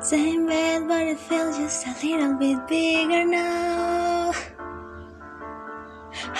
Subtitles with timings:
[0.00, 4.32] Same bed, but it feels just a little bit bigger now.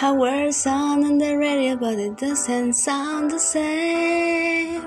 [0.00, 4.82] Our words on on the radio, but it doesn't sound the same.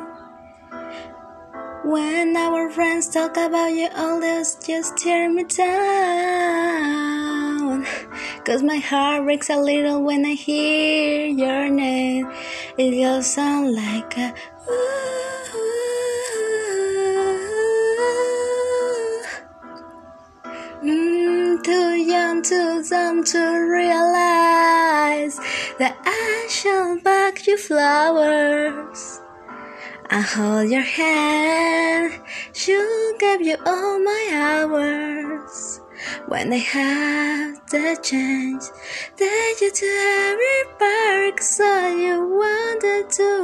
[1.84, 6.62] When our friends talk about you, all this just tear me down.
[8.46, 12.32] Cause my heart breaks a little when I hear your name.
[12.78, 14.34] It just sounds like a
[14.68, 15.31] Mm,
[22.50, 25.38] young, too to realize
[25.78, 29.22] that I shall back you flowers.
[30.10, 32.20] I hold your hand,
[32.54, 35.82] she'll give you all my hours.
[36.28, 38.72] When I have the chance,
[39.16, 39.86] take you to
[40.30, 43.42] every park, so you wanted to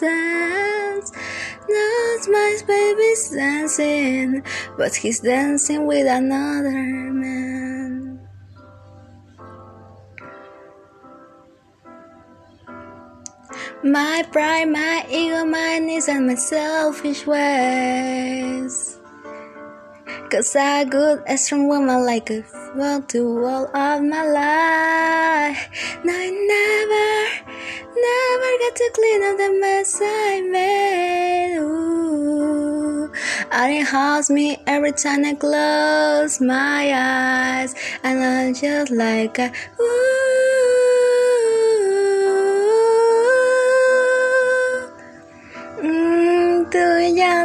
[0.00, 1.12] dance.
[1.68, 4.42] Not my baby's dancing,
[4.78, 6.70] but he's dancing with another
[7.12, 7.55] man.
[13.86, 18.98] My pride, my ego, my needs, and my selfish ways.
[20.28, 22.42] Cause I good, a strong woman like a
[22.74, 25.70] wall to wall of my life.
[26.02, 27.10] No, I never,
[27.94, 31.58] never get to clean up the mess I made.
[31.60, 33.12] Ooh.
[33.52, 37.72] And it haunts me every time I close my eyes.
[38.02, 40.65] And I'm just like a ooh.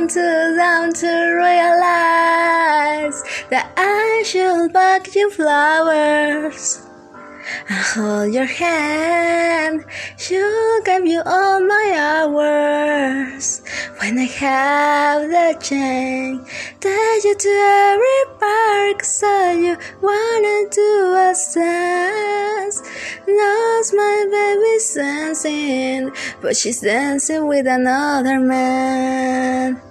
[0.01, 6.87] Young, too to realize that I should buy you flowers.
[7.69, 9.85] I hold your hand,
[10.17, 13.61] she'll give you all my hours.
[13.99, 16.49] When I have the chance,
[16.79, 22.81] take you to every park, so you wanna do a dance.
[23.27, 26.11] Knows my baby's dancing,
[26.41, 29.90] but she's dancing with another man.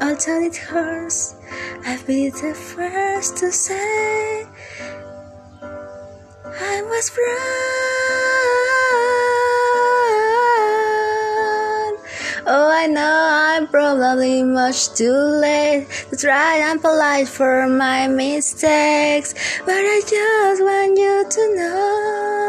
[0.00, 1.34] Although it hurts,
[1.84, 4.46] I'll be the first to say
[5.60, 8.00] I was wrong.
[12.46, 19.34] Oh, I know I'm probably much too late to try and polite for my mistakes,
[19.66, 22.39] but I just want you to know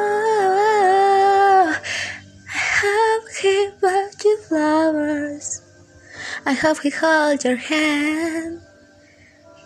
[6.44, 8.62] I hope he held your hand,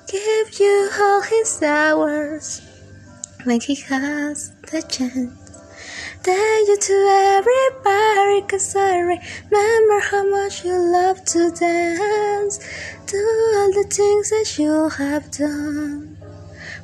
[0.08, 2.62] give you all his hours
[3.46, 5.46] when he has the chance.
[6.22, 6.94] Take you to
[7.38, 12.60] every party, cause I remember how much you love to dance.
[13.06, 16.18] Do all the things that you have done.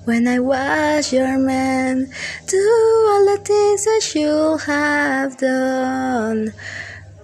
[0.06, 2.10] When I was your man,
[2.48, 6.54] do all the things that you have done.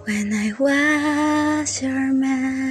[0.08, 2.70] When I was your man.